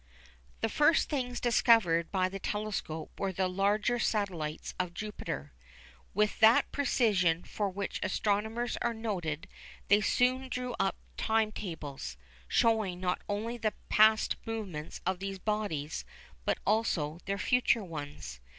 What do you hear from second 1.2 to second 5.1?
discovered by the telescope were the larger satellites of